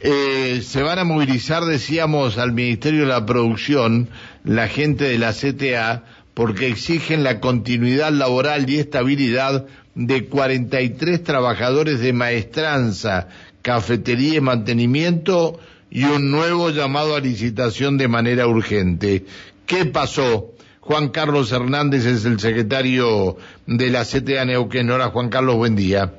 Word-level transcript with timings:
Eh, 0.00 0.62
se 0.64 0.82
van 0.82 0.98
a 0.98 1.04
movilizar, 1.04 1.64
decíamos, 1.64 2.38
al 2.38 2.52
Ministerio 2.52 3.00
de 3.00 3.06
la 3.06 3.26
Producción, 3.26 4.08
la 4.44 4.68
gente 4.68 5.04
de 5.04 5.18
la 5.18 5.32
CTA, 5.32 6.04
porque 6.34 6.68
exigen 6.68 7.24
la 7.24 7.40
continuidad 7.40 8.12
laboral 8.12 8.70
y 8.70 8.78
estabilidad 8.78 9.66
de 9.96 10.26
43 10.26 11.24
trabajadores 11.24 11.98
de 11.98 12.12
maestranza, 12.12 13.28
cafetería 13.62 14.36
y 14.36 14.40
mantenimiento 14.40 15.58
y 15.90 16.04
un 16.04 16.30
nuevo 16.30 16.70
llamado 16.70 17.16
a 17.16 17.20
licitación 17.20 17.98
de 17.98 18.06
manera 18.06 18.46
urgente. 18.46 19.24
¿Qué 19.66 19.84
pasó? 19.86 20.52
Juan 20.80 21.08
Carlos 21.08 21.50
Hernández 21.50 22.06
es 22.06 22.24
el 22.24 22.38
secretario 22.38 23.36
de 23.66 23.90
la 23.90 24.04
CTA 24.04 24.44
Neuquén. 24.44 24.90
Hola 24.90 25.08
Juan 25.08 25.28
Carlos, 25.28 25.56
buen 25.56 25.74
día. 25.74 26.12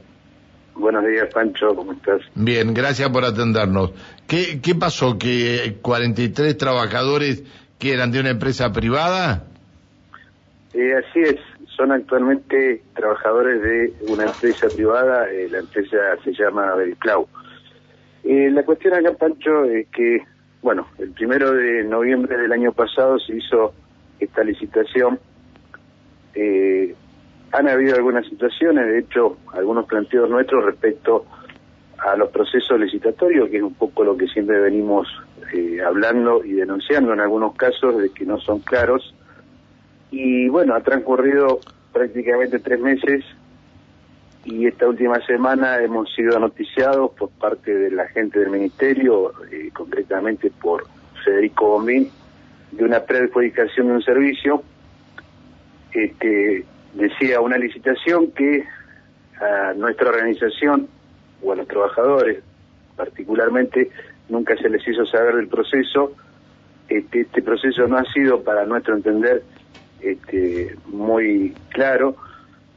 Buenos 0.80 1.06
días, 1.06 1.28
Pancho, 1.34 1.76
¿cómo 1.76 1.92
estás? 1.92 2.22
Bien, 2.36 2.74
gracias 2.74 3.10
por 3.10 3.26
atendernos. 3.26 3.92
¿Qué, 4.26 4.62
qué 4.62 4.76
pasó? 4.76 5.18
¿Que 5.20 5.78
43 5.82 6.58
trabajadores 6.58 7.44
que 7.78 7.94
eran 7.94 8.14
de 8.14 8.22
una 8.22 8.30
empresa 8.30 8.72
privada? 8.72 9.44
Eh, 10.74 10.94
así 10.94 11.20
es, 11.20 11.36
son 11.76 11.92
actualmente 11.92 12.82
trabajadores 12.96 13.62
de 13.62 13.94
una 14.08 14.24
empresa 14.24 14.68
privada, 14.74 15.30
eh, 15.30 15.50
la 15.50 15.60
empresa 15.60 15.98
se 16.24 16.32
llama 16.32 16.74
Veriplau. 16.76 17.28
Eh, 18.24 18.50
la 18.50 18.64
cuestión 18.64 18.94
acá, 18.94 19.12
Pancho, 19.18 19.66
es 19.66 19.86
que, 19.90 20.24
bueno, 20.62 20.88
el 20.98 21.12
primero 21.12 21.52
de 21.52 21.84
noviembre 21.84 22.38
del 22.38 22.54
año 22.54 22.72
pasado 22.72 23.20
se 23.20 23.36
hizo 23.36 23.74
esta 24.18 24.46
licitación. 24.46 25.20
Han 27.52 27.68
habido 27.68 27.96
algunas 27.96 28.26
situaciones, 28.28 28.86
de 28.88 29.00
hecho, 29.00 29.38
algunos 29.54 29.86
planteos 29.86 30.30
nuestros 30.30 30.66
respecto 30.66 31.26
a 31.98 32.16
los 32.16 32.30
procesos 32.30 32.80
licitatorios, 32.80 33.50
que 33.50 33.58
es 33.58 33.64
un 33.64 33.74
poco 33.74 34.04
lo 34.04 34.16
que 34.16 34.28
siempre 34.28 34.60
venimos 34.60 35.08
eh, 35.54 35.82
hablando 35.86 36.44
y 36.44 36.54
denunciando 36.54 37.14
en 37.14 37.20
algunos 37.20 37.56
casos 37.56 37.98
de 37.98 38.10
que 38.12 38.26
no 38.26 38.40
son 38.40 38.60
claros. 38.60 39.14
Y 40.12 40.48
bueno, 40.50 40.76
ha 40.76 40.82
transcurrido 40.82 41.60
prácticamente 41.92 42.60
tres 42.60 42.80
meses 42.80 43.26
y 44.46 44.68
esta 44.68 44.88
última 44.88 45.20
semana 45.26 45.80
hemos 45.80 46.14
sido 46.14 46.40
noticiados 46.40 47.12
por 47.12 47.30
parte 47.30 47.74
de 47.74 47.92
la 47.92 48.08
gente 48.08 48.40
del 48.40 48.50
Ministerio, 48.50 49.34
eh, 49.52 49.70
concretamente 49.74 50.50
por 50.50 50.88
Federico 51.24 51.68
Bombín, 51.68 52.10
de 52.72 52.84
una 52.84 53.02
preadjudicación 53.02 53.88
de 53.88 53.94
un 53.94 54.02
servicio. 54.02 54.64
Este, 55.92 56.66
decía 56.94 57.42
una 57.42 57.58
licitación 57.58 58.32
que 58.32 58.64
a 59.40 59.74
nuestra 59.74 60.10
organización 60.10 60.88
o 61.42 61.52
a 61.52 61.56
los 61.56 61.68
trabajadores 61.68 62.44
particularmente 62.96 63.90
nunca 64.28 64.56
se 64.58 64.70
les 64.70 64.86
hizo 64.88 65.06
saber 65.06 65.36
del 65.36 65.48
proceso. 65.48 66.14
Este, 66.90 67.22
este 67.22 67.42
proceso 67.42 67.88
no 67.88 67.98
ha 67.98 68.04
sido, 68.12 68.44
para 68.44 68.66
nuestro 68.66 68.96
entender, 68.96 69.44
este, 70.02 70.76
muy 70.88 71.54
claro. 71.70 72.16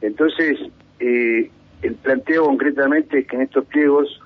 Entonces, 0.01 0.59
eh, 0.99 1.49
el 1.81 1.95
planteo 1.95 2.45
concretamente 2.45 3.19
es 3.19 3.27
que 3.27 3.35
en 3.35 3.41
estos 3.43 3.65
pliegos, 3.65 4.21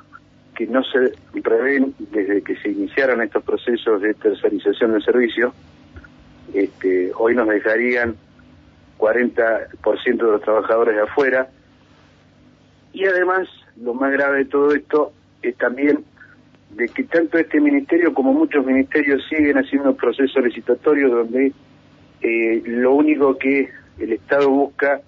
que 0.56 0.68
no 0.68 0.84
se 0.84 1.14
prevén 1.42 1.94
desde 2.12 2.42
que 2.42 2.56
se 2.58 2.70
iniciaron 2.70 3.22
estos 3.22 3.44
procesos 3.44 4.02
de 4.02 4.14
tercerización 4.14 4.94
del 4.94 5.04
servicio, 5.04 5.54
este, 6.54 7.12
hoy 7.16 7.36
nos 7.36 7.48
dejarían 7.48 8.16
40% 8.98 10.06
de 10.06 10.32
los 10.32 10.42
trabajadores 10.42 10.96
de 10.96 11.02
afuera. 11.02 11.50
Y 12.94 13.06
además, 13.06 13.48
lo 13.76 13.94
más 13.94 14.12
grave 14.12 14.40
de 14.40 14.46
todo 14.46 14.74
esto 14.74 15.12
es 15.42 15.56
también 15.58 16.04
de 16.72 16.88
que 16.90 17.04
tanto 17.04 17.38
este 17.38 17.60
ministerio 17.60 18.14
como 18.14 18.34
muchos 18.34 18.66
ministerios 18.66 19.24
siguen 19.30 19.58
haciendo 19.58 19.96
procesos 19.96 20.44
licitatorios 20.44 21.12
donde 21.12 21.54
eh, 22.22 22.62
lo 22.66 22.94
único 22.94 23.38
que 23.38 23.70
el 24.00 24.14
Estado 24.14 24.50
busca 24.50 25.02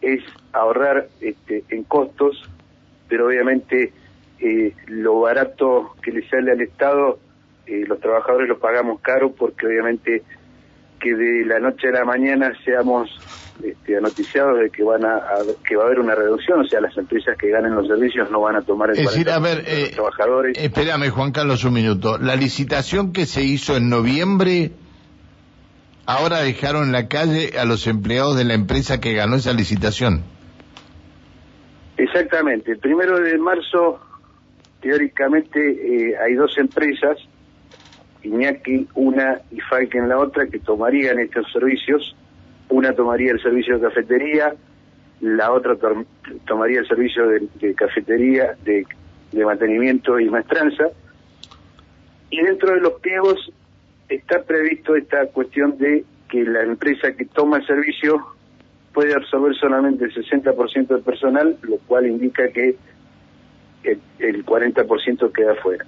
es 0.00 0.22
ahorrar 0.52 1.08
este, 1.20 1.64
en 1.68 1.84
costos, 1.84 2.48
pero 3.08 3.28
obviamente 3.28 3.92
eh, 4.40 4.74
lo 4.86 5.20
barato 5.20 5.94
que 6.02 6.10
le 6.10 6.28
sale 6.28 6.52
al 6.52 6.60
Estado, 6.60 7.18
eh, 7.66 7.84
los 7.86 8.00
trabajadores 8.00 8.48
lo 8.48 8.58
pagamos 8.58 9.00
caro 9.00 9.32
porque 9.32 9.66
obviamente 9.66 10.22
que 11.02 11.14
de 11.14 11.44
la 11.44 11.58
noche 11.58 11.88
a 11.88 11.92
la 11.92 12.04
mañana 12.04 12.52
seamos 12.64 13.10
este, 13.62 13.96
anoticiados 13.96 14.60
de 14.60 14.70
que 14.70 14.84
van 14.84 15.04
a, 15.04 15.20
que 15.66 15.76
va 15.76 15.82
a 15.82 15.86
haber 15.86 15.98
una 15.98 16.14
reducción, 16.14 16.60
o 16.60 16.64
sea, 16.64 16.80
las 16.80 16.96
empresas 16.96 17.36
que 17.36 17.48
ganen 17.50 17.74
los 17.74 17.88
servicios 17.88 18.30
no 18.30 18.40
van 18.40 18.56
a 18.56 18.62
tomar 18.62 18.90
el 18.90 18.98
es 18.98 19.06
decir, 19.06 19.28
a 19.28 19.40
ver, 19.40 19.64
eh, 19.66 19.90
trabajadores. 19.92 20.56
Espérame, 20.56 21.10
Juan 21.10 21.32
Carlos, 21.32 21.64
un 21.64 21.74
minuto. 21.74 22.18
La 22.18 22.36
licitación 22.36 23.12
que 23.12 23.26
se 23.26 23.42
hizo 23.42 23.76
en 23.76 23.88
noviembre, 23.88 24.70
ahora 26.06 26.40
dejaron 26.40 26.84
en 26.84 26.92
la 26.92 27.08
calle 27.08 27.58
a 27.58 27.64
los 27.64 27.86
empleados 27.88 28.36
de 28.36 28.44
la 28.44 28.54
empresa 28.54 29.00
que 29.00 29.12
ganó 29.12 29.36
esa 29.36 29.52
licitación. 29.52 30.22
Exactamente. 31.96 32.72
El 32.72 32.78
primero 32.78 33.18
de 33.18 33.36
marzo, 33.38 34.00
teóricamente, 34.80 35.60
eh, 35.60 36.14
hay 36.16 36.34
dos 36.34 36.56
empresas 36.58 37.18
Iñaki 38.22 38.88
una 38.94 39.40
y 39.50 39.60
Falken 39.60 40.08
la 40.08 40.18
otra 40.18 40.46
que 40.46 40.58
tomarían 40.58 41.18
estos 41.18 41.50
servicios. 41.52 42.16
Una 42.68 42.92
tomaría 42.94 43.32
el 43.32 43.42
servicio 43.42 43.78
de 43.78 43.88
cafetería, 43.88 44.54
la 45.20 45.52
otra 45.52 45.76
tomaría 46.46 46.80
el 46.80 46.88
servicio 46.88 47.28
de, 47.28 47.74
cafetería, 47.74 48.56
de, 48.64 48.86
mantenimiento 49.44 50.18
y 50.18 50.28
maestranza. 50.30 50.88
Y 52.30 52.40
dentro 52.40 52.74
de 52.74 52.80
los 52.80 52.94
pliegos 52.94 53.52
está 54.08 54.42
previsto 54.42 54.96
esta 54.96 55.26
cuestión 55.26 55.76
de 55.78 56.04
que 56.28 56.44
la 56.44 56.62
empresa 56.62 57.12
que 57.12 57.26
toma 57.26 57.58
el 57.58 57.66
servicio 57.66 58.24
puede 58.94 59.14
absorber 59.14 59.54
solamente 59.56 60.04
el 60.04 60.14
60% 60.14 60.86
del 60.86 61.02
personal, 61.02 61.56
lo 61.62 61.78
cual 61.78 62.06
indica 62.06 62.48
que 62.48 62.76
el, 63.84 64.00
el 64.18 64.46
40% 64.46 65.32
queda 65.32 65.54
fuera. 65.56 65.84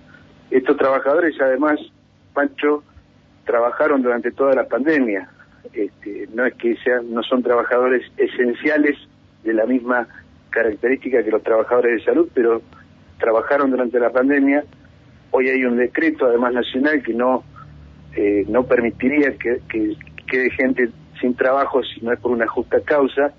Estos 0.50 0.76
trabajadores 0.76 1.34
además 1.40 1.80
Pancho, 2.34 2.82
trabajaron 3.46 4.02
durante 4.02 4.30
toda 4.32 4.54
la 4.54 4.64
pandemia. 4.64 5.28
Este, 5.72 6.28
no 6.34 6.44
es 6.44 6.54
que 6.54 6.76
sean, 6.76 7.12
no 7.12 7.22
son 7.22 7.42
trabajadores 7.42 8.02
esenciales 8.16 8.98
de 9.42 9.54
la 9.54 9.64
misma 9.64 10.06
característica 10.50 11.22
que 11.22 11.30
los 11.30 11.42
trabajadores 11.42 12.00
de 12.00 12.04
salud, 12.04 12.28
pero 12.34 12.62
trabajaron 13.18 13.70
durante 13.70 13.98
la 13.98 14.10
pandemia. 14.10 14.64
Hoy 15.30 15.48
hay 15.48 15.64
un 15.64 15.76
decreto, 15.76 16.26
además 16.26 16.52
nacional, 16.52 17.02
que 17.02 17.14
no 17.14 17.44
eh, 18.16 18.44
no 18.48 18.64
permitiría 18.64 19.32
que, 19.36 19.60
que 19.68 19.96
quede 20.28 20.50
gente 20.50 20.90
sin 21.20 21.34
trabajo 21.34 21.82
si 21.82 22.00
no 22.00 22.12
es 22.12 22.20
por 22.20 22.30
una 22.30 22.46
justa 22.46 22.80
causa. 22.80 23.32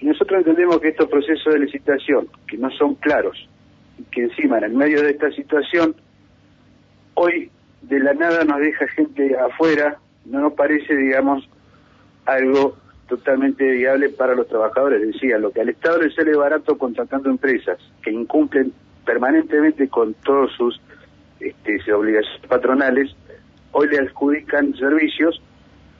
Y 0.00 0.06
nosotros 0.06 0.38
entendemos 0.38 0.80
que 0.80 0.88
estos 0.88 1.08
procesos 1.08 1.52
de 1.52 1.60
licitación, 1.60 2.28
que 2.46 2.56
no 2.56 2.70
son 2.70 2.94
claros, 2.96 3.48
y 3.98 4.02
que 4.04 4.22
encima 4.24 4.58
en 4.58 4.76
medio 4.76 5.02
de 5.02 5.10
esta 5.10 5.30
situación, 5.32 5.94
hoy 7.14 7.50
de 7.82 8.00
la 8.00 8.14
nada 8.14 8.44
nos 8.44 8.60
deja 8.60 8.86
gente 8.88 9.36
afuera, 9.38 9.98
no 10.24 10.40
nos 10.40 10.52
parece, 10.54 10.94
digamos, 10.96 11.48
algo 12.26 12.76
totalmente 13.08 13.64
viable 13.64 14.10
para 14.10 14.34
los 14.34 14.48
trabajadores. 14.48 15.00
Decía, 15.00 15.38
lo 15.38 15.50
que 15.50 15.62
al 15.62 15.70
Estado 15.70 16.02
le 16.02 16.14
sale 16.14 16.36
barato 16.36 16.76
contratando 16.76 17.30
empresas 17.30 17.78
que 18.02 18.10
incumplen 18.10 18.72
permanentemente 19.04 19.88
con 19.88 20.14
todos 20.14 20.52
sus 20.52 20.80
este, 21.40 21.92
obligaciones 21.92 22.46
patronales, 22.46 23.16
hoy 23.72 23.88
le 23.88 23.98
adjudican 24.00 24.74
servicios, 24.74 25.40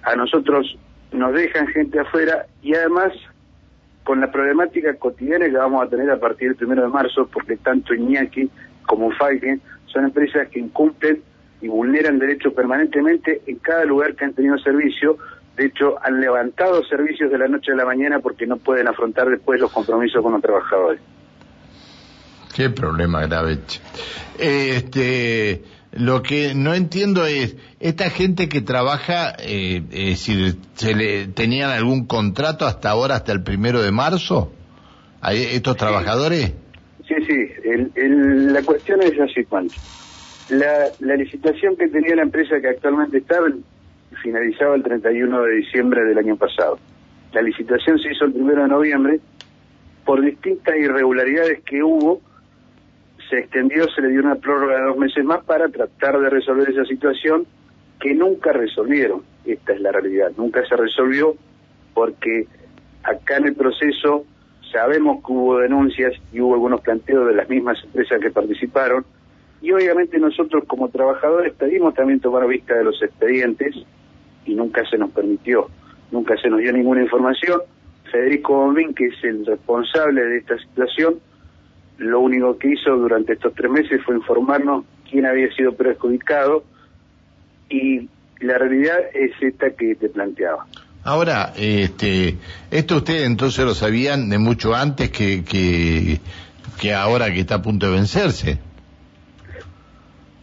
a 0.02 0.14
nosotros 0.14 0.76
nos 1.12 1.32
dejan 1.32 1.66
gente 1.68 2.00
afuera 2.00 2.46
y 2.62 2.74
además 2.74 3.12
con 4.04 4.20
la 4.20 4.30
problemática 4.30 4.94
cotidiana 4.94 5.46
que 5.46 5.56
vamos 5.56 5.82
a 5.82 5.88
tener 5.88 6.10
a 6.10 6.18
partir 6.18 6.48
del 6.48 6.56
primero 6.56 6.82
de 6.82 6.88
marzo, 6.88 7.28
porque 7.32 7.56
tanto 7.56 7.94
Iñaki 7.94 8.50
como 8.86 9.10
Falken 9.12 9.60
son 9.86 10.04
empresas 10.04 10.48
que 10.48 10.60
incumplen 10.60 11.22
y 11.60 11.68
vulneran 11.68 12.18
derechos 12.18 12.52
permanentemente 12.52 13.42
en 13.46 13.56
cada 13.56 13.84
lugar 13.84 14.14
que 14.14 14.24
han 14.24 14.34
tenido 14.34 14.58
servicio. 14.58 15.18
De 15.56 15.66
hecho, 15.66 15.96
han 16.02 16.20
levantado 16.20 16.84
servicios 16.84 17.30
de 17.30 17.38
la 17.38 17.48
noche 17.48 17.72
a 17.72 17.76
la 17.76 17.84
mañana 17.84 18.20
porque 18.20 18.46
no 18.46 18.58
pueden 18.58 18.86
afrontar 18.86 19.28
después 19.28 19.60
los 19.60 19.72
compromisos 19.72 20.22
con 20.22 20.32
los 20.32 20.42
trabajadores. 20.42 21.00
Qué 22.54 22.70
problema 22.70 23.26
grave. 23.26 23.58
Este, 24.38 25.62
lo 25.92 26.22
que 26.22 26.54
no 26.54 26.74
entiendo 26.74 27.26
es, 27.26 27.56
esta 27.80 28.10
gente 28.10 28.48
que 28.48 28.60
trabaja, 28.60 29.34
eh, 29.38 29.82
eh, 29.90 30.16
si 30.16 30.58
se 30.74 30.94
le 30.94 31.28
tenían 31.28 31.70
algún 31.70 32.06
contrato 32.06 32.66
hasta 32.66 32.90
ahora, 32.90 33.16
hasta 33.16 33.32
el 33.32 33.42
primero 33.42 33.82
de 33.82 33.90
marzo, 33.90 34.52
estos 35.30 35.76
trabajadores. 35.76 36.52
Sí, 37.06 37.14
sí. 37.26 37.50
la 37.94 38.62
cuestión 38.62 39.02
es 39.02 39.18
así, 39.18 39.44
Juan. 39.48 39.68
La, 40.50 40.90
licitación 41.16 41.76
que 41.76 41.88
tenía 41.88 42.16
la 42.16 42.22
empresa 42.22 42.60
que 42.60 42.68
actualmente 42.68 43.18
estaba 43.18 43.48
finalizaba 44.22 44.74
el 44.76 44.82
31 44.82 45.42
de 45.42 45.54
diciembre 45.56 46.04
del 46.04 46.16
año 46.16 46.36
pasado. 46.36 46.78
La 47.32 47.42
licitación 47.42 47.98
se 47.98 48.12
hizo 48.12 48.24
el 48.24 48.32
1 48.34 48.62
de 48.62 48.68
noviembre. 48.68 49.20
Por 50.06 50.22
distintas 50.22 50.74
irregularidades 50.76 51.62
que 51.64 51.82
hubo, 51.82 52.22
se 53.28 53.40
extendió, 53.40 53.86
se 53.90 54.00
le 54.00 54.08
dio 54.08 54.20
una 54.20 54.36
prórroga 54.36 54.78
de 54.78 54.84
dos 54.84 54.96
meses 54.96 55.22
más 55.22 55.44
para 55.44 55.68
tratar 55.68 56.18
de 56.18 56.30
resolver 56.30 56.70
esa 56.70 56.86
situación 56.86 57.46
que 58.00 58.14
nunca 58.14 58.52
resolvieron. 58.52 59.22
Esta 59.44 59.74
es 59.74 59.80
la 59.82 59.92
realidad, 59.92 60.32
nunca 60.38 60.66
se 60.66 60.76
resolvió 60.76 61.34
porque 61.92 62.46
acá 63.02 63.36
en 63.36 63.48
el 63.48 63.54
proceso 63.54 64.24
sabemos 64.72 65.18
que 65.24 65.32
hubo 65.32 65.58
denuncias 65.58 66.14
y 66.32 66.40
hubo 66.40 66.54
algunos 66.54 66.80
planteos 66.80 67.26
de 67.26 67.34
las 67.34 67.50
mismas 67.50 67.76
empresas 67.84 68.18
que 68.20 68.30
participaron 68.30 69.04
y 69.60 69.72
obviamente 69.72 70.18
nosotros 70.18 70.64
como 70.66 70.88
trabajadores 70.88 71.52
pedimos 71.54 71.94
también 71.94 72.20
tomar 72.20 72.46
vista 72.46 72.74
de 72.74 72.84
los 72.84 73.02
expedientes 73.02 73.74
y 74.44 74.54
nunca 74.54 74.88
se 74.88 74.96
nos 74.96 75.10
permitió, 75.10 75.68
nunca 76.10 76.36
se 76.40 76.48
nos 76.48 76.60
dio 76.60 76.72
ninguna 76.72 77.02
información. 77.02 77.60
Federico 78.10 78.54
Bombín, 78.54 78.94
que 78.94 79.06
es 79.06 79.24
el 79.24 79.44
responsable 79.44 80.24
de 80.24 80.38
esta 80.38 80.58
situación, 80.58 81.16
lo 81.98 82.20
único 82.20 82.56
que 82.56 82.72
hizo 82.72 82.96
durante 82.96 83.34
estos 83.34 83.52
tres 83.54 83.70
meses 83.70 84.00
fue 84.04 84.14
informarnos 84.14 84.84
quién 85.10 85.26
había 85.26 85.52
sido 85.52 85.72
perjudicado 85.74 86.64
y 87.68 88.08
la 88.40 88.56
realidad 88.56 88.98
es 89.12 89.32
esta 89.40 89.70
que 89.70 89.96
te 89.96 90.08
planteaba. 90.08 90.66
Ahora, 91.04 91.52
este, 91.56 92.36
esto 92.70 92.98
ustedes 92.98 93.26
entonces 93.26 93.64
lo 93.64 93.74
sabían 93.74 94.28
de 94.28 94.38
mucho 94.38 94.74
antes 94.74 95.10
que, 95.10 95.44
que, 95.44 96.20
que 96.80 96.94
ahora 96.94 97.32
que 97.32 97.40
está 97.40 97.56
a 97.56 97.62
punto 97.62 97.86
de 97.86 97.92
vencerse. 97.92 98.58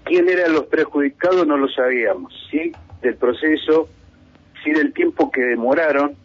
¿Quién 0.05 0.29
eran 0.29 0.53
los 0.53 0.65
perjudicados? 0.65 1.47
No 1.47 1.57
lo 1.57 1.67
sabíamos, 1.67 2.31
¿sí? 2.51 2.71
Del 3.01 3.15
proceso, 3.15 3.89
sí 4.63 4.71
del 4.71 4.93
tiempo 4.93 5.31
que 5.31 5.41
demoraron 5.41 6.15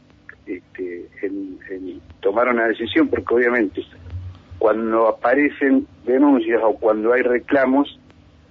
este, 0.47 1.09
en, 1.23 2.01
tomar 2.21 2.49
una 2.49 2.69
decisión, 2.69 3.09
porque 3.09 3.35
obviamente 3.35 3.83
cuando 4.59 5.09
aparecen 5.09 5.87
denuncias 6.05 6.61
o 6.63 6.75
cuando 6.75 7.15
hay 7.15 7.23
reclamos, 7.23 7.99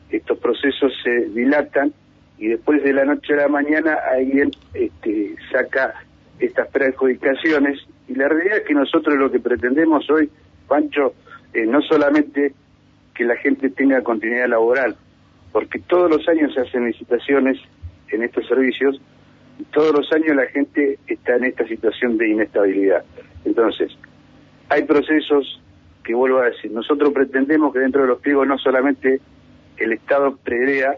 estos 0.10 0.40
procesos 0.40 0.92
se 1.04 1.28
dilatan 1.30 1.94
y 2.40 2.48
después 2.48 2.84
de 2.84 2.94
la 2.94 3.06
noche 3.06 3.34
a 3.34 3.44
la 3.44 3.48
mañana 3.48 3.96
alguien 4.12 4.50
este, 4.74 5.36
saca 5.52 5.94
estas 6.40 6.68
perjudicaciones 6.70 7.80
y 8.08 8.16
la 8.16 8.28
realidad 8.28 8.58
es 8.58 8.64
que 8.64 8.74
nosotros 8.74 9.16
lo 9.16 9.30
que 9.30 9.40
pretendemos 9.40 10.10
hoy, 10.10 10.32
Pancho, 10.68 11.14
no 11.54 11.82
solamente 11.84 12.54
que 13.14 13.24
la 13.26 13.36
gente 13.36 13.70
tenga 13.70 14.02
continuidad 14.02 14.48
laboral, 14.48 14.96
porque 15.52 15.80
todos 15.80 16.10
los 16.10 16.28
años 16.28 16.54
se 16.54 16.62
hacen 16.62 16.86
licitaciones 16.86 17.60
en 18.10 18.24
estos 18.24 18.48
servicios 18.48 19.00
y 19.60 19.64
todos 19.66 19.94
los 19.94 20.12
años 20.14 20.36
la 20.36 20.46
gente 20.48 21.00
está 21.08 21.36
en 21.36 21.46
esta 21.46 21.68
situación 21.68 22.18
de 22.18 22.30
inestabilidad. 22.30 23.04
Entonces, 23.46 23.92
hay 24.70 24.84
procesos 24.84 25.62
que 26.04 26.14
vuelvo 26.14 26.40
a 26.40 26.46
decir, 26.46 26.72
nosotros 26.72 27.12
pretendemos 27.14 27.74
que 27.74 27.80
dentro 27.80 28.02
de 28.02 28.08
los 28.08 28.20
pliegos 28.20 28.48
no 28.48 28.58
solamente 28.58 29.20
el 29.78 29.94
Estado 29.94 30.38
prevea 30.38 30.98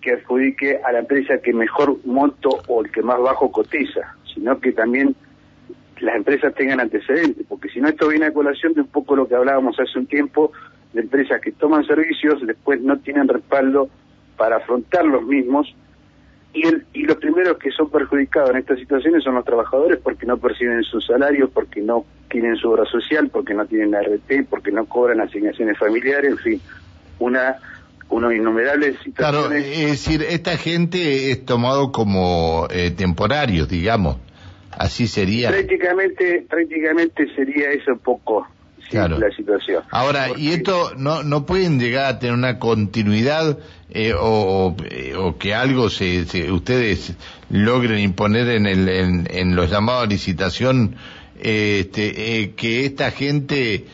que 0.00 0.12
adjudique 0.12 0.80
a 0.84 0.92
la 0.92 1.00
empresa 1.00 1.38
que 1.38 1.52
mejor 1.52 1.98
monto 2.04 2.50
o 2.68 2.82
el 2.82 2.90
que 2.90 3.02
más 3.02 3.20
bajo 3.20 3.52
cotiza, 3.52 4.16
sino 4.34 4.58
que 4.60 4.72
también 4.72 5.14
las 6.00 6.16
empresas 6.16 6.54
tengan 6.54 6.80
antecedentes, 6.80 7.44
porque 7.48 7.68
si 7.68 7.80
no 7.80 7.88
esto 7.88 8.08
viene 8.08 8.26
a 8.26 8.32
colación 8.32 8.72
de 8.72 8.80
un 8.80 8.86
poco 8.86 9.16
lo 9.16 9.28
que 9.28 9.34
hablábamos 9.34 9.78
hace 9.78 9.98
un 9.98 10.06
tiempo, 10.06 10.52
de 10.92 11.00
empresas 11.00 11.40
que 11.40 11.52
toman 11.52 11.84
servicios, 11.84 12.44
después 12.46 12.80
no 12.80 12.98
tienen 12.98 13.28
respaldo 13.28 13.88
para 14.36 14.56
afrontar 14.56 15.04
los 15.04 15.22
mismos 15.24 15.74
y, 16.52 16.66
el, 16.66 16.84
y 16.92 17.02
los 17.02 17.16
primeros 17.18 17.58
que 17.58 17.70
son 17.70 17.90
perjudicados 17.90 18.50
en 18.50 18.56
estas 18.56 18.78
situaciones 18.78 19.22
son 19.22 19.36
los 19.36 19.44
trabajadores 19.44 20.00
porque 20.02 20.26
no 20.26 20.36
perciben 20.38 20.82
su 20.82 21.00
salario, 21.00 21.48
porque 21.48 21.80
no 21.80 22.04
tienen 22.28 22.56
su 22.56 22.70
obra 22.70 22.84
social, 22.86 23.28
porque 23.30 23.54
no 23.54 23.66
tienen 23.66 23.94
RT, 23.94 24.48
porque 24.48 24.72
no 24.72 24.86
cobran 24.86 25.20
asignaciones 25.20 25.78
familiares, 25.78 26.32
en 26.32 26.38
fin, 26.38 26.60
una 27.18 27.56
unos 28.08 28.34
innumerables 28.34 28.98
situaciones. 29.04 29.48
Claro, 29.48 29.54
es 29.54 29.90
decir, 29.90 30.22
esta 30.28 30.56
gente 30.56 31.30
es 31.30 31.44
tomado 31.44 31.92
como 31.92 32.66
eh, 32.68 32.90
temporarios, 32.90 33.68
digamos, 33.68 34.16
así 34.72 35.06
sería. 35.06 35.50
Prácticamente, 35.50 36.44
prácticamente 36.48 37.32
sería 37.36 37.70
eso 37.70 37.96
poco 38.02 38.48
claro. 38.90 39.18
la 39.18 39.30
situación. 39.30 39.82
Ahora, 39.90 40.28
¿y 40.36 40.50
esto 40.50 40.92
no, 40.96 41.22
no 41.22 41.46
pueden 41.46 41.78
llegar 41.78 42.06
a 42.06 42.18
tener 42.18 42.34
una 42.34 42.58
continuidad 42.58 43.58
eh, 43.90 44.12
o, 44.18 44.76
eh, 44.90 45.14
o, 45.16 45.38
que 45.38 45.54
algo 45.54 45.88
se, 45.90 46.24
se, 46.26 46.50
ustedes 46.52 47.16
logren 47.50 47.98
imponer 47.98 48.48
en, 48.48 48.66
el, 48.66 48.88
en, 48.88 49.28
en 49.30 49.56
los 49.56 49.70
llamados 49.70 50.04
a 50.04 50.06
licitación, 50.06 50.96
este, 51.40 52.42
eh, 52.42 52.54
que 52.54 52.84
esta 52.84 53.10
gente, 53.10 53.86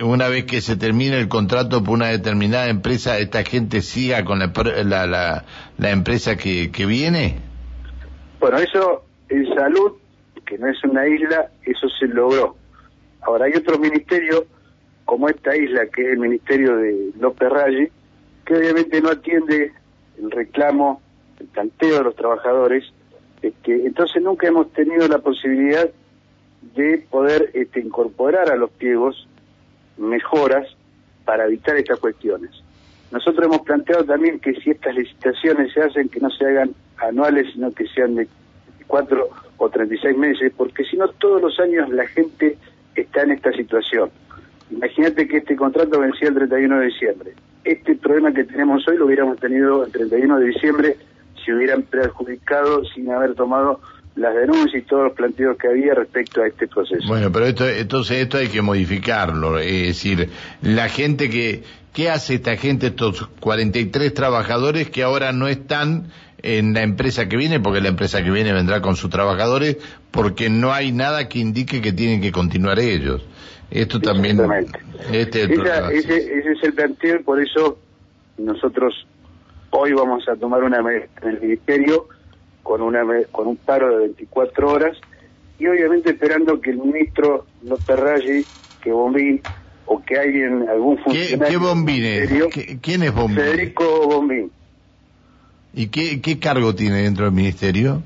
una 0.00 0.28
vez 0.28 0.44
que 0.44 0.60
se 0.60 0.76
termine 0.76 1.18
el 1.18 1.28
contrato 1.28 1.82
por 1.82 1.94
una 1.94 2.08
determinada 2.08 2.68
empresa, 2.68 3.18
esta 3.18 3.44
gente 3.44 3.82
siga 3.82 4.24
con 4.24 4.38
la, 4.38 4.52
la, 4.84 5.06
la, 5.06 5.44
la 5.78 5.90
empresa 5.90 6.36
que, 6.36 6.70
que 6.70 6.86
viene? 6.86 7.36
Bueno, 8.40 8.58
eso 8.58 9.04
en 9.28 9.46
salud, 9.54 9.92
que 10.44 10.58
no 10.58 10.68
es 10.68 10.82
una 10.84 11.06
isla, 11.06 11.50
eso 11.64 11.88
se 11.98 12.06
logró 12.06 12.56
Ahora 13.26 13.46
hay 13.46 13.54
otro 13.54 13.76
ministerio, 13.78 14.46
como 15.04 15.28
esta 15.28 15.56
isla, 15.56 15.86
que 15.86 16.02
es 16.02 16.08
el 16.12 16.18
ministerio 16.18 16.76
de 16.76 17.10
López 17.18 17.50
Rayy, 17.50 17.88
que 18.44 18.54
obviamente 18.56 19.00
no 19.00 19.10
atiende 19.10 19.72
el 20.16 20.30
reclamo, 20.30 21.02
el 21.40 21.48
tanteo 21.48 21.98
de 21.98 22.04
los 22.04 22.14
trabajadores. 22.14 22.84
Este, 23.42 23.84
entonces 23.84 24.22
nunca 24.22 24.46
hemos 24.46 24.72
tenido 24.72 25.08
la 25.08 25.18
posibilidad 25.18 25.90
de 26.76 27.04
poder 27.10 27.50
este, 27.54 27.80
incorporar 27.80 28.48
a 28.48 28.56
los 28.56 28.70
pliegos 28.70 29.26
mejoras 29.96 30.68
para 31.24 31.46
evitar 31.46 31.76
estas 31.76 31.98
cuestiones. 31.98 32.50
Nosotros 33.10 33.44
hemos 33.44 33.62
planteado 33.62 34.04
también 34.04 34.38
que 34.38 34.54
si 34.60 34.70
estas 34.70 34.94
licitaciones 34.94 35.72
se 35.72 35.82
hacen, 35.82 36.08
que 36.08 36.20
no 36.20 36.30
se 36.30 36.44
hagan 36.44 36.74
anuales, 36.98 37.52
sino 37.52 37.72
que 37.72 37.88
sean 37.88 38.14
de 38.14 38.28
cuatro 38.86 39.30
o 39.58 39.68
treinta 39.68 39.94
y 39.96 39.98
seis 39.98 40.16
meses, 40.16 40.52
porque 40.56 40.84
si 40.84 40.96
no 40.96 41.08
todos 41.08 41.42
los 41.42 41.58
años 41.58 41.88
la 41.90 42.06
gente 42.06 42.56
está 42.96 43.22
en 43.22 43.32
esta 43.32 43.52
situación. 43.52 44.10
Imagínate 44.70 45.28
que 45.28 45.38
este 45.38 45.56
contrato 45.56 46.00
vencía 46.00 46.28
el 46.28 46.34
31 46.34 46.80
de 46.80 46.86
diciembre. 46.86 47.32
Este 47.64 47.94
problema 47.96 48.32
que 48.32 48.44
tenemos 48.44 48.86
hoy 48.88 48.96
lo 48.96 49.06
hubiéramos 49.06 49.38
tenido 49.38 49.84
el 49.84 49.92
31 49.92 50.38
de 50.38 50.46
diciembre 50.46 50.96
si 51.44 51.52
hubieran 51.52 51.82
perjudicado 51.82 52.84
sin 52.86 53.10
haber 53.10 53.34
tomado 53.34 53.80
las 54.16 54.34
denuncias 54.34 54.82
y 54.82 54.86
todos 54.86 55.04
los 55.04 55.12
planteos 55.12 55.56
que 55.58 55.68
había 55.68 55.94
respecto 55.94 56.42
a 56.42 56.46
este 56.46 56.66
proceso. 56.66 57.06
Bueno, 57.06 57.30
pero 57.30 57.46
esto, 57.46 57.68
entonces 57.68 58.18
esto 58.18 58.38
hay 58.38 58.48
que 58.48 58.62
modificarlo, 58.62 59.58
es 59.58 59.88
decir, 59.88 60.30
la 60.62 60.88
gente 60.88 61.28
que, 61.28 61.62
¿qué 61.92 62.08
hace 62.08 62.36
esta 62.36 62.56
gente, 62.56 62.88
estos 62.88 63.28
43 63.40 64.14
trabajadores 64.14 64.90
que 64.90 65.02
ahora 65.02 65.32
no 65.32 65.48
están 65.48 66.08
en 66.46 66.74
la 66.74 66.82
empresa 66.82 67.28
que 67.28 67.36
viene, 67.36 67.58
porque 67.58 67.80
la 67.80 67.88
empresa 67.88 68.22
que 68.22 68.30
viene 68.30 68.52
vendrá 68.52 68.80
con 68.80 68.94
sus 68.94 69.10
trabajadores, 69.10 69.78
porque 70.12 70.48
no 70.48 70.72
hay 70.72 70.92
nada 70.92 71.28
que 71.28 71.40
indique 71.40 71.80
que 71.80 71.92
tienen 71.92 72.20
que 72.20 72.30
continuar 72.30 72.78
ellos. 72.78 73.26
Esto 73.68 74.00
también. 74.00 74.40
Este 75.10 75.42
es 75.42 75.50
el 75.50 75.60
Esa, 75.60 75.90
ese, 75.90 76.16
ese, 76.16 76.52
es 76.52 76.62
el 76.62 76.72
planteo, 76.72 77.20
por 77.24 77.42
eso 77.42 77.78
nosotros 78.38 79.06
hoy 79.70 79.92
vamos 79.92 80.28
a 80.28 80.36
tomar 80.36 80.62
una 80.62 80.78
en 80.78 81.28
el 81.28 81.40
ministerio 81.40 82.06
con 82.62 82.80
una 82.80 83.02
con 83.32 83.48
un 83.48 83.56
paro 83.56 83.90
de 83.90 84.06
24 84.06 84.70
horas 84.70 84.96
y 85.58 85.66
obviamente 85.66 86.10
esperando 86.10 86.60
que 86.60 86.70
el 86.70 86.78
ministro 86.78 87.46
no 87.62 87.76
Raggi, 87.88 88.44
que 88.80 88.92
Bombín 88.92 89.42
o 89.86 90.02
que 90.02 90.16
alguien, 90.16 90.68
algún 90.68 90.98
funcionario. 90.98 91.38
¿Qué, 91.38 91.50
qué 91.50 91.56
Bombín 91.56 92.04
es? 92.04 92.80
¿Quién 92.80 93.02
es 93.02 93.12
Bombín? 93.12 93.36
Federico 93.36 94.06
Bombín. 94.06 94.50
¿Y 95.76 95.88
qué, 95.88 96.22
qué 96.22 96.38
cargo 96.38 96.74
tiene 96.74 97.02
dentro 97.02 97.26
del 97.26 97.34
ministerio? 97.34 98.02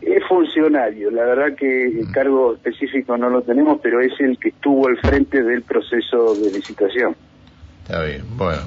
Es 0.00 0.24
funcionario, 0.26 1.10
la 1.10 1.24
verdad 1.24 1.54
que 1.54 1.84
el 1.88 2.08
mm. 2.08 2.12
cargo 2.12 2.54
específico 2.54 3.18
no 3.18 3.28
lo 3.28 3.42
tenemos, 3.42 3.78
pero 3.82 4.00
es 4.00 4.18
el 4.18 4.38
que 4.38 4.48
estuvo 4.48 4.88
al 4.88 4.96
frente 4.96 5.42
del 5.42 5.60
proceso 5.60 6.34
de 6.36 6.50
licitación. 6.50 7.14
Está 7.82 8.02
bien, 8.02 8.22
bueno. 8.38 8.62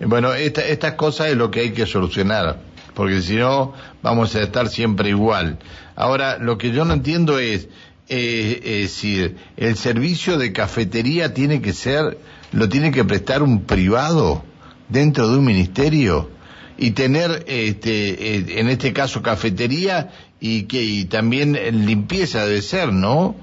Bueno, 0.00 0.32
esta, 0.32 0.64
estas 0.66 0.94
cosas 0.94 1.28
es 1.28 1.36
lo 1.36 1.50
que 1.50 1.60
hay 1.60 1.72
que 1.72 1.84
solucionar, 1.84 2.60
porque 2.94 3.20
si 3.20 3.36
no 3.36 3.74
vamos 4.02 4.34
a 4.34 4.40
estar 4.40 4.68
siempre 4.68 5.10
igual. 5.10 5.58
Ahora, 5.96 6.38
lo 6.38 6.56
que 6.56 6.70
yo 6.70 6.86
no 6.86 6.94
entiendo 6.94 7.38
es, 7.38 7.68
eh, 8.08 8.60
es 8.64 8.82
decir, 8.82 9.36
el 9.58 9.76
servicio 9.76 10.38
de 10.38 10.54
cafetería 10.54 11.34
tiene 11.34 11.60
que 11.60 11.74
ser, 11.74 12.16
lo 12.52 12.70
tiene 12.70 12.92
que 12.92 13.04
prestar 13.04 13.42
un 13.42 13.64
privado 13.64 14.42
dentro 14.88 15.28
de 15.28 15.36
un 15.36 15.44
ministerio 15.44 16.39
y 16.80 16.92
tener 16.92 17.44
este 17.46 18.36
eh, 18.36 18.44
en 18.58 18.68
este 18.68 18.92
caso 18.92 19.22
cafetería 19.22 20.10
y 20.40 20.64
que 20.64 20.82
y 20.82 21.04
también 21.04 21.52
limpieza 21.86 22.46
debe 22.46 22.62
ser, 22.62 22.92
¿no? 22.92 23.36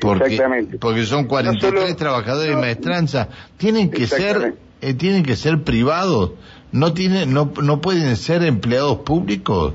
Porque, 0.00 0.24
Exactamente. 0.24 0.78
porque 0.78 1.04
son 1.04 1.26
43 1.26 1.94
trabajadores 1.96 2.48
de 2.48 2.56
maestranza, 2.56 3.28
tienen 3.58 3.90
que 3.90 4.06
ser 4.06 4.54
eh, 4.80 4.94
tienen 4.94 5.22
que 5.22 5.36
ser 5.36 5.62
privados, 5.62 6.32
no 6.72 6.94
tienen 6.94 7.32
no 7.32 7.52
no 7.62 7.80
pueden 7.82 8.16
ser 8.16 8.42
empleados 8.42 9.00
públicos. 9.00 9.74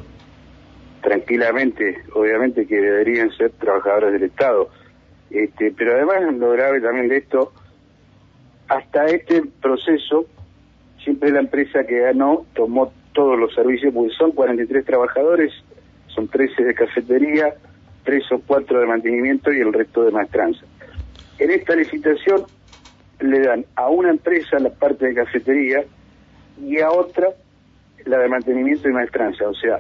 Tranquilamente, 1.02 2.04
obviamente 2.14 2.66
que 2.66 2.76
deberían 2.76 3.32
ser 3.38 3.52
trabajadores 3.52 4.14
del 4.14 4.24
Estado. 4.24 4.70
Este, 5.30 5.72
pero 5.78 5.94
además 5.94 6.36
lo 6.36 6.52
grave 6.52 6.82
también 6.82 7.10
de 7.10 7.18
esto 7.18 7.54
hasta 8.68 9.06
este 9.06 9.44
proceso, 9.62 10.26
siempre 11.08 11.32
la 11.32 11.40
empresa 11.40 11.86
que 11.86 12.00
ganó 12.00 12.46
tomó 12.54 12.92
todos 13.14 13.40
los 13.40 13.56
servicios, 13.56 13.94
porque 13.94 14.14
son 14.16 14.34
43 14.34 14.84
trabajadores, 14.84 15.54
son 16.08 16.28
13 16.28 16.66
de 16.66 16.74
cafetería, 16.74 17.56
3 18.04 18.32
o 18.34 18.42
4 18.46 18.82
de 18.82 18.86
mantenimiento 18.86 19.54
y 19.54 19.62
el 19.62 19.72
resto 19.72 20.04
de 20.04 20.12
maestranza. 20.12 20.66
En 21.40 21.52
esta 21.52 21.78
licitación 21.78 22.44
le 23.22 23.40
dan 23.40 23.66
a 23.76 23.88
una 23.88 24.10
empresa 24.10 24.60
la 24.60 24.70
parte 24.70 25.06
de 25.06 25.14
cafetería 25.14 25.86
y 26.62 26.80
a 26.80 26.92
otra 26.92 27.30
la 28.04 28.18
de 28.18 28.28
mantenimiento 28.28 28.90
y 28.90 28.92
maestranza. 28.92 29.48
O 29.48 29.56
sea, 29.56 29.80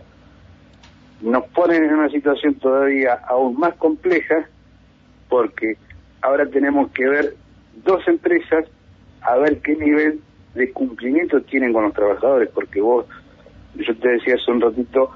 nos 1.20 1.44
ponen 1.48 1.84
en 1.84 1.94
una 1.94 2.08
situación 2.08 2.56
todavía 2.56 3.16
aún 3.28 3.60
más 3.60 3.76
compleja 3.76 4.48
porque 5.28 5.76
ahora 6.22 6.46
tenemos 6.46 6.90
que 6.92 7.06
ver 7.06 7.36
dos 7.84 8.08
empresas 8.08 8.64
a 9.20 9.36
ver 9.36 9.60
qué 9.60 9.76
nivel 9.76 10.22
de 10.58 10.72
cumplimiento 10.72 11.42
tienen 11.42 11.74
con 11.74 11.84
los 11.84 11.94
trabajadores, 11.94 12.50
porque 12.54 12.82
vos, 12.82 13.06
yo 13.76 13.96
te 13.98 14.10
decía 14.10 14.36
hace 14.36 14.52
un 14.52 14.62
ratito, 14.62 15.12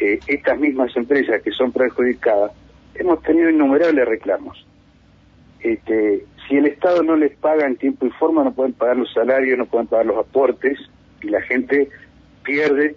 eh, 0.00 0.18
estas 0.26 0.58
mismas 0.58 0.96
empresas 0.96 1.42
que 1.42 1.50
son 1.50 1.72
perjudicadas, 1.72 2.52
hemos 2.94 3.22
tenido 3.22 3.50
innumerables 3.50 4.06
reclamos. 4.06 4.66
Este, 5.60 6.24
si 6.46 6.56
el 6.56 6.66
Estado 6.66 7.02
no 7.02 7.16
les 7.16 7.36
paga 7.36 7.66
en 7.66 7.76
tiempo 7.76 8.06
y 8.06 8.10
forma, 8.10 8.44
no 8.44 8.52
pueden 8.52 8.74
pagar 8.74 8.96
los 8.96 9.12
salarios, 9.12 9.58
no 9.58 9.66
pueden 9.66 9.86
pagar 9.86 10.06
los 10.06 10.18
aportes, 10.18 10.78
y 11.22 11.28
la 11.28 11.40
gente 11.42 11.88
pierde 12.42 12.96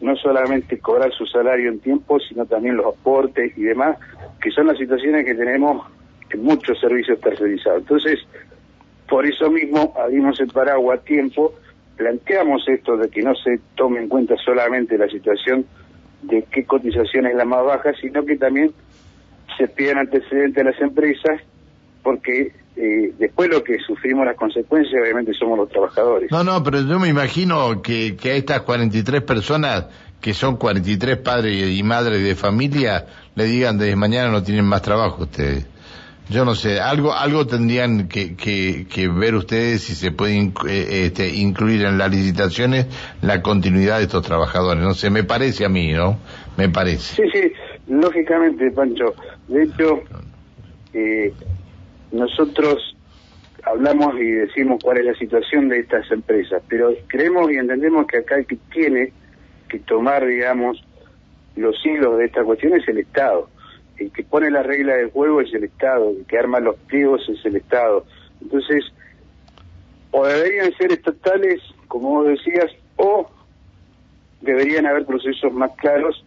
no 0.00 0.16
solamente 0.16 0.78
cobrar 0.78 1.12
su 1.12 1.26
salario 1.26 1.70
en 1.70 1.78
tiempo, 1.78 2.18
sino 2.20 2.44
también 2.44 2.76
los 2.76 2.86
aportes 2.86 3.56
y 3.56 3.62
demás, 3.62 3.96
que 4.42 4.50
son 4.50 4.66
las 4.66 4.76
situaciones 4.76 5.24
que 5.24 5.34
tenemos 5.34 5.86
en 6.30 6.42
muchos 6.42 6.78
servicios 6.80 7.20
tercerizados. 7.20 7.82
Entonces, 7.82 8.18
por 9.12 9.26
eso 9.26 9.50
mismo 9.50 9.92
abrimos 10.02 10.40
el 10.40 10.46
paraguas 10.46 10.98
a 10.98 11.02
tiempo, 11.04 11.52
planteamos 11.98 12.66
esto 12.66 12.96
de 12.96 13.10
que 13.10 13.20
no 13.20 13.34
se 13.34 13.60
tome 13.74 14.00
en 14.00 14.08
cuenta 14.08 14.36
solamente 14.42 14.96
la 14.96 15.06
situación 15.06 15.66
de 16.22 16.46
qué 16.50 16.64
cotización 16.64 17.26
es 17.26 17.34
la 17.34 17.44
más 17.44 17.62
baja, 17.62 17.92
sino 18.00 18.24
que 18.24 18.38
también 18.38 18.72
se 19.58 19.68
pidan 19.68 19.98
antecedentes 19.98 20.64
a 20.64 20.70
las 20.70 20.80
empresas, 20.80 21.42
porque 22.02 22.54
eh, 22.74 23.12
después 23.18 23.50
lo 23.50 23.62
que 23.62 23.76
sufrimos 23.80 24.24
las 24.24 24.34
consecuencias 24.34 25.02
obviamente 25.02 25.34
somos 25.34 25.58
los 25.58 25.68
trabajadores. 25.68 26.30
No, 26.30 26.42
no, 26.42 26.62
pero 26.62 26.80
yo 26.80 26.98
me 26.98 27.08
imagino 27.08 27.82
que, 27.82 28.16
que 28.16 28.30
a 28.30 28.34
estas 28.36 28.62
43 28.62 29.20
personas, 29.24 29.88
que 30.22 30.32
son 30.32 30.56
43 30.56 31.18
padres 31.18 31.68
y 31.70 31.82
madres 31.82 32.24
de 32.24 32.34
familia, 32.34 33.04
le 33.34 33.44
digan 33.44 33.76
desde 33.76 33.94
mañana 33.94 34.30
no 34.30 34.42
tienen 34.42 34.64
más 34.64 34.80
trabajo 34.80 35.24
ustedes. 35.24 35.66
Yo 36.32 36.46
no 36.46 36.54
sé, 36.54 36.80
algo 36.80 37.12
algo 37.12 37.46
tendrían 37.46 38.08
que, 38.08 38.34
que, 38.36 39.08
ver 39.08 39.34
ustedes 39.34 39.82
si 39.82 39.94
se 39.94 40.12
puede 40.12 40.38
eh, 40.66 41.04
este, 41.06 41.28
incluir 41.28 41.84
en 41.84 41.98
las 41.98 42.10
licitaciones 42.10 42.86
la 43.20 43.42
continuidad 43.42 43.98
de 43.98 44.04
estos 44.04 44.24
trabajadores. 44.24 44.82
No 44.82 44.94
sé, 44.94 45.10
me 45.10 45.24
parece 45.24 45.66
a 45.66 45.68
mí, 45.68 45.92
¿no? 45.92 46.18
Me 46.56 46.70
parece. 46.70 47.16
Sí, 47.16 47.30
sí, 47.32 47.52
lógicamente, 47.86 48.70
Pancho. 48.70 49.14
De 49.48 49.64
hecho, 49.64 50.00
eh, 50.94 51.34
nosotros 52.12 52.96
hablamos 53.64 54.14
y 54.18 54.30
decimos 54.30 54.82
cuál 54.82 54.98
es 54.98 55.04
la 55.04 55.14
situación 55.14 55.68
de 55.68 55.80
estas 55.80 56.10
empresas, 56.10 56.62
pero 56.66 56.94
creemos 57.08 57.52
y 57.52 57.56
entendemos 57.56 58.06
que 58.06 58.18
acá 58.18 58.36
el 58.36 58.46
que 58.46 58.56
tiene 58.72 59.12
que 59.68 59.80
tomar, 59.80 60.26
digamos, 60.26 60.82
los 61.56 61.76
hilos 61.84 62.16
de 62.16 62.24
esta 62.24 62.42
cuestión 62.42 62.74
es 62.74 62.88
el 62.88 62.98
Estado. 62.98 63.48
El 64.02 64.12
que 64.12 64.24
pone 64.24 64.50
la 64.50 64.62
regla 64.62 64.94
del 64.94 65.10
juego 65.10 65.40
es 65.40 65.52
el 65.54 65.64
Estado, 65.64 66.10
el 66.10 66.26
que 66.26 66.38
arma 66.38 66.60
los 66.60 66.76
pliegos 66.76 67.22
es 67.28 67.44
el 67.44 67.56
Estado. 67.56 68.04
Entonces, 68.40 68.84
o 70.10 70.26
deberían 70.26 70.72
ser 70.74 70.92
estatales, 70.92 71.60
como 71.88 72.10
vos 72.10 72.26
decías, 72.26 72.70
o 72.96 73.30
deberían 74.40 74.86
haber 74.86 75.06
procesos 75.06 75.52
más 75.52 75.70
claros. 75.76 76.24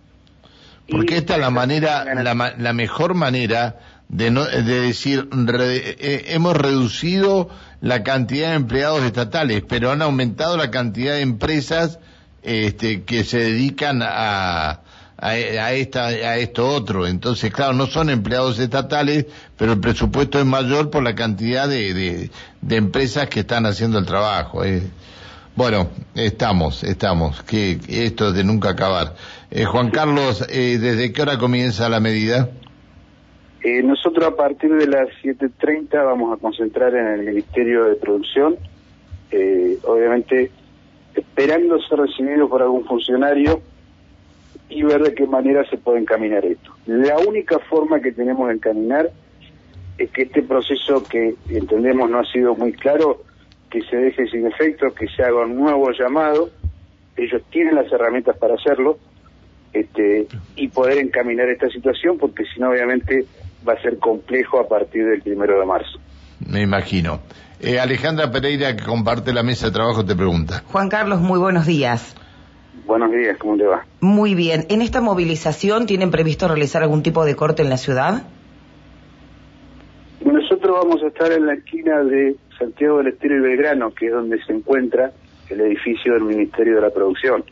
Porque 0.89 1.17
esta 1.17 1.35
es 1.35 1.39
la 1.39 1.49
manera, 1.49 2.05
la, 2.15 2.53
la 2.57 2.73
mejor 2.73 3.15
manera 3.15 3.79
de, 4.07 4.31
no, 4.31 4.45
de 4.45 4.81
decir, 4.81 5.27
eh, 5.59 6.25
hemos 6.27 6.55
reducido 6.55 7.49
la 7.81 8.03
cantidad 8.03 8.49
de 8.49 8.55
empleados 8.55 9.03
estatales, 9.03 9.63
pero 9.67 9.91
han 9.91 10.01
aumentado 10.01 10.57
la 10.57 10.71
cantidad 10.71 11.15
de 11.15 11.21
empresas 11.21 11.99
este, 12.43 13.03
que 13.03 13.23
se 13.23 13.39
dedican 13.39 14.01
a, 14.03 14.81
a, 15.27 15.73
esta, 15.73 16.07
a 16.07 16.37
esto 16.37 16.67
otro. 16.67 17.07
Entonces, 17.07 17.51
claro, 17.51 17.73
no 17.73 17.87
son 17.87 18.09
empleados 18.09 18.59
estatales, 18.59 19.25
pero 19.57 19.73
el 19.73 19.79
presupuesto 19.79 20.39
es 20.39 20.45
mayor 20.45 20.89
por 20.89 21.03
la 21.03 21.15
cantidad 21.15 21.67
de, 21.67 22.29
de, 22.61 22.75
empresas 22.75 23.27
que 23.27 23.41
están 23.41 23.65
haciendo 23.65 23.99
el 23.99 24.05
trabajo. 24.05 24.63
Eh. 24.63 24.81
Bueno, 25.55 25.89
estamos, 26.15 26.83
estamos, 26.83 27.41
que 27.43 27.79
esto 27.87 28.29
es 28.29 28.33
de 28.35 28.43
nunca 28.43 28.71
acabar. 28.71 29.13
Eh, 29.49 29.63
Juan 29.63 29.89
Carlos, 29.89 30.45
eh, 30.49 30.77
¿desde 30.79 31.13
qué 31.13 31.21
hora 31.21 31.37
comienza 31.37 31.87
la 31.87 31.99
medida? 31.99 32.49
Eh, 33.65 33.81
nosotros 33.81 34.27
a 34.27 34.35
partir 34.35 34.71
de 34.75 34.85
las 34.85 35.07
7.30 35.23 36.05
vamos 36.05 36.37
a 36.37 36.39
concentrar 36.39 36.93
en 36.93 37.07
el 37.07 37.25
Ministerio 37.25 37.85
de 37.85 37.95
Producción, 37.95 38.57
eh, 39.31 39.79
obviamente 39.83 40.51
esperando 41.15 41.79
ser 41.81 41.97
recibido 41.97 42.47
por 42.47 42.61
algún 42.61 42.85
funcionario 42.85 43.61
y 44.69 44.83
ver 44.83 45.01
de 45.01 45.13
qué 45.13 45.27
manera 45.27 45.63
se 45.69 45.77
puede 45.77 45.99
encaminar 45.99 46.45
esto. 46.45 46.71
La 46.85 47.17
única 47.19 47.59
forma 47.59 47.99
que 47.99 48.11
tenemos 48.11 48.47
de 48.47 48.55
encaminar 48.55 49.09
es 49.97 50.09
que 50.11 50.23
este 50.23 50.41
proceso 50.41 51.03
que 51.03 51.35
entendemos 51.49 52.09
no 52.09 52.19
ha 52.19 52.25
sido 52.25 52.55
muy 52.55 52.73
claro, 52.73 53.23
que 53.69 53.81
se 53.83 53.95
deje 53.97 54.27
sin 54.27 54.45
efecto, 54.47 54.93
que 54.93 55.07
se 55.07 55.23
haga 55.23 55.45
un 55.45 55.55
nuevo 55.55 55.91
llamado, 55.91 56.49
ellos 57.15 57.41
tienen 57.49 57.75
las 57.75 57.91
herramientas 57.91 58.37
para 58.37 58.55
hacerlo, 58.55 58.97
este, 59.73 60.27
y 60.55 60.67
poder 60.69 60.97
encaminar 60.99 61.49
esta 61.49 61.69
situación, 61.69 62.17
porque 62.17 62.43
si 62.45 62.59
no, 62.59 62.69
obviamente, 62.69 63.25
va 63.67 63.73
a 63.73 63.81
ser 63.81 63.97
complejo 63.99 64.59
a 64.59 64.67
partir 64.67 65.05
del 65.05 65.21
primero 65.21 65.59
de 65.59 65.65
marzo. 65.65 65.99
Me 66.39 66.61
imagino. 66.61 67.21
Eh, 67.59 67.79
Alejandra 67.79 68.31
Pereira, 68.31 68.75
que 68.75 68.83
comparte 68.83 69.33
la 69.33 69.43
mesa 69.43 69.67
de 69.67 69.71
trabajo, 69.73 70.05
te 70.05 70.15
pregunta. 70.15 70.63
Juan 70.71 70.89
Carlos, 70.89 71.21
muy 71.21 71.39
buenos 71.39 71.65
días. 71.65 72.15
Buenos 72.85 73.11
días, 73.11 73.37
¿cómo 73.37 73.57
te 73.57 73.65
va? 73.65 73.85
Muy 74.01 74.35
bien. 74.35 74.65
¿En 74.69 74.81
esta 74.81 75.01
movilización 75.01 75.85
tienen 75.85 76.11
previsto 76.11 76.47
realizar 76.47 76.83
algún 76.83 77.03
tipo 77.03 77.25
de 77.25 77.35
corte 77.35 77.61
en 77.61 77.69
la 77.69 77.77
ciudad? 77.77 78.23
Nosotros 80.23 80.77
vamos 80.83 81.03
a 81.03 81.07
estar 81.07 81.31
en 81.31 81.45
la 81.45 81.53
esquina 81.53 82.03
de 82.03 82.35
Santiago 82.59 82.97
del 82.99 83.07
Estero 83.07 83.37
y 83.37 83.39
Belgrano, 83.41 83.93
que 83.93 84.07
es 84.07 84.11
donde 84.11 84.43
se 84.43 84.53
encuentra 84.53 85.11
el 85.49 85.61
edificio 85.61 86.13
del 86.13 86.23
Ministerio 86.23 86.75
de 86.75 86.81
la 86.81 86.89
Producción. 86.89 87.43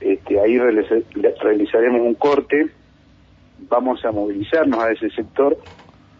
Este, 0.00 0.40
ahí 0.40 0.58
realizaremos 0.58 2.00
un 2.00 2.14
corte 2.14 2.70
vamos 3.68 4.04
a 4.04 4.12
movilizarnos 4.12 4.82
a 4.82 4.92
ese 4.92 5.10
sector 5.10 5.56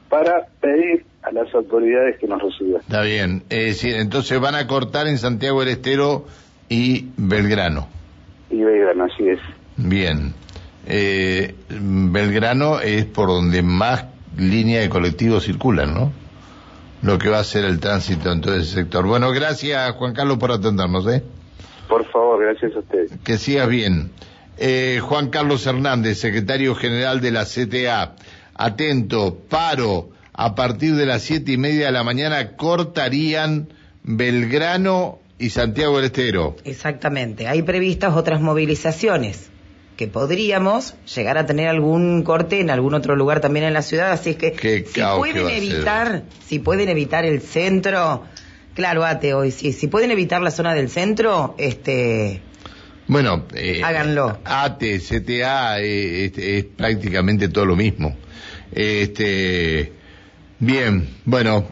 para 0.09 0.47
pedir 0.61 1.05
a 1.23 1.33
las 1.33 1.52
autoridades 1.55 2.19
que 2.19 2.26
nos 2.26 2.40
reciban. 2.43 2.81
Está 2.81 3.02
bien. 3.02 3.43
entonces 3.49 4.40
van 4.40 4.55
a 4.55 4.66
cortar 4.66 5.07
en 5.09 5.19
Santiago 5.19 5.61
del 5.61 5.71
Estero 5.71 6.26
y 6.69 7.09
Belgrano. 7.16 7.88
Y 8.50 8.62
Belgrano, 8.62 9.05
así 9.05 9.29
es. 9.29 9.41
Bien. 9.76 10.35
Eh, 10.87 11.55
Belgrano 11.69 12.81
es 12.81 13.05
por 13.07 13.29
donde 13.29 13.62
más 13.62 14.07
líneas 14.37 14.83
de 14.83 14.88
colectivos 14.88 15.45
circulan, 15.45 15.95
¿no? 15.95 16.12
Lo 17.03 17.19
que 17.19 17.29
va 17.29 17.41
a 17.41 17.45
ser 17.45 17.65
el 17.65 17.81
tránsito 17.81 18.33
en 18.33 18.41
todo 18.41 18.55
ese 18.55 18.75
sector. 18.75 19.07
Bueno, 19.07 19.31
gracias 19.31 19.93
Juan 19.93 20.15
Carlos 20.15 20.38
por 20.38 20.53
atendernos, 20.53 21.07
¿eh? 21.09 21.23
Por 21.88 22.05
favor, 22.11 22.43
gracias 22.43 22.75
a 22.75 22.79
ustedes. 22.81 23.12
Que 23.25 23.37
sigas 23.37 23.69
bien. 23.69 24.11
Eh, 24.59 25.00
Juan 25.03 25.29
Carlos 25.29 25.67
Hernández, 25.67 26.19
secretario 26.19 26.75
general 26.75 27.21
de 27.21 27.31
la 27.31 27.45
CTA. 27.45 28.17
Atento, 28.55 29.37
paro. 29.49 30.11
A 30.33 30.55
partir 30.55 30.95
de 30.97 31.07
las 31.07 31.23
siete 31.23 31.53
y 31.53 31.57
media 31.57 31.87
de 31.87 31.93
la 31.93 32.05
mañana 32.05 32.57
cortarían 32.57 33.69
Belgrano 34.03 35.19
y 35.38 35.50
Santiago 35.50 35.97
del 35.97 36.07
Estero. 36.07 36.57
Exactamente. 36.64 37.49
Hay 37.49 37.62
previstas 37.62 38.14
otras 38.16 38.40
movilizaciones 38.40 39.50
que 39.97 40.09
podríamos 40.09 40.95
llegar 41.14 41.38
a 41.38 41.47
tener 41.47 41.69
algún 41.69 42.23
corte 42.23 42.61
en 42.61 42.71
algún 42.71 42.95
otro 42.95 43.16
lugar 43.16 43.40
también 43.40 43.64
en 43.64 43.73
la 43.73 43.83
ciudad, 43.83 44.12
así 44.12 44.31
es 44.31 44.37
que 44.37 44.85
si 44.87 45.00
pueden 45.00 45.49
evitar, 45.49 46.25
si 46.45 46.59
pueden 46.59 46.90
evitar 46.90 47.25
el 47.25 47.40
centro, 47.40 48.25
claro, 48.75 49.05
ate 49.07 49.33
hoy, 49.33 49.50
si, 49.50 49.73
si 49.73 49.87
pueden 49.87 50.11
evitar 50.11 50.43
la 50.43 50.50
zona 50.50 50.75
del 50.75 50.90
centro, 50.90 51.55
este 51.57 52.43
bueno, 53.09 53.47
eh, 53.55 53.83
háganlo. 53.85 54.38
AT, 54.45 54.81
CTA 54.81 55.81
eh, 55.81 56.33
es, 56.35 56.64
prácticamente 56.64 57.49
todo 57.49 57.64
lo 57.64 57.76
mismo. 57.76 58.16
Este, 58.73 59.93
bien, 60.59 61.09
bueno, 61.25 61.69